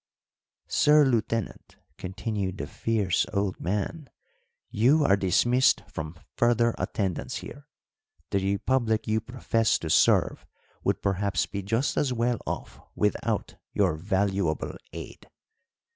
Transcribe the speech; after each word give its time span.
"Sir 0.65 1.05
Lieutenant," 1.05 1.75
continued 1.99 2.57
the 2.57 2.65
fierce 2.65 3.27
old 3.33 3.59
man, 3.59 4.09
"you 4.71 5.03
are 5.05 5.15
dismissed 5.15 5.83
from 5.87 6.15
further 6.35 6.73
attendance 6.79 7.35
here. 7.45 7.67
The 8.31 8.39
republic 8.39 9.07
you 9.07 9.21
profess 9.21 9.77
to 9.77 9.91
serve 9.91 10.47
would 10.83 11.03
perhaps 11.03 11.45
be 11.45 11.61
just 11.61 11.97
as 11.97 12.11
well 12.11 12.39
off 12.47 12.79
without 12.95 13.57
your 13.75 13.93
valuable 13.95 14.75
aid. 14.91 15.29